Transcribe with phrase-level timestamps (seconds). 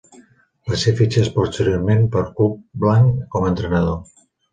[0.69, 2.55] Va ser fitxat posteriorment pel club
[2.85, 4.01] blanc com a entrenador.